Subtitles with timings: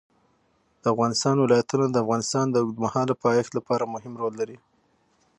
[0.81, 4.57] د افغانستان ولايتونه د افغانستان د اوږدمهاله پایښت لپاره مهم رول لري.